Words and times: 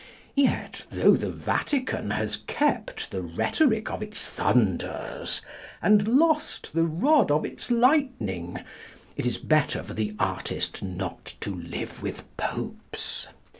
Yet, 0.33 0.87
though 0.89 1.15
the 1.15 1.29
Vatican 1.29 2.09
has 2.09 2.37
kept 2.47 3.11
the 3.11 3.21
rhetoric 3.21 3.91
of 3.91 4.01
its 4.01 4.25
thunders, 4.27 5.43
and 5.79 6.07
lost 6.17 6.73
the 6.73 6.85
rod 6.85 7.29
of 7.29 7.45
its 7.45 7.69
lightning, 7.69 8.61
it 9.15 9.27
is 9.27 9.37
better 9.37 9.83
for 9.83 9.93
the 9.93 10.15
artist 10.17 10.81
not 10.81 11.35
to 11.41 11.51
live 11.53 12.01
with 12.01 12.23
Popes. 12.35 13.27